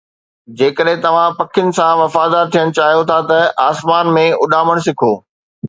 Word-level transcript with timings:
جيڪڏهن 0.61 1.03
توهان 1.03 1.35
پکين 1.41 1.69
سان 1.81 1.91
وفادار 2.01 2.49
ٿيڻ 2.57 2.73
چاهيو 2.79 3.05
ٿا 3.13 3.21
ته 3.29 3.39
آسمان 3.69 4.13
۾ 4.19 4.27
اڏامڻ 4.43 4.85
سکو 4.91 5.15